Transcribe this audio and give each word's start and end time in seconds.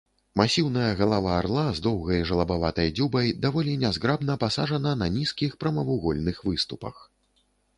Масіўная 0.39 0.93
галава 1.01 1.33
арла 1.41 1.65
з 1.79 1.83
доўгай 1.87 2.23
жалабаватай 2.31 2.89
дзюбай 2.99 3.29
даволі 3.45 3.75
нязграбна 3.83 4.39
пасаджана 4.45 4.95
на 5.03 5.11
нізкіх 5.19 5.51
прамавугольных 5.65 6.43
выступах. 6.49 6.95